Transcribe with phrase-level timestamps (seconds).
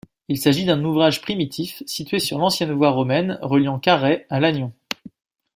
[0.29, 4.73] Il s'agit d'un ouvrage primitif situé sur l'ancienne voie romaine reliant Carhaix à Lannion.